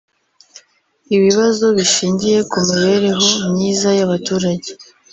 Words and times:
ibibazo 1.15 1.65
bishingiye 1.77 2.39
ku 2.49 2.57
mibereho 2.69 3.27
myiza 3.51 3.89
y’abaturage 3.97 4.69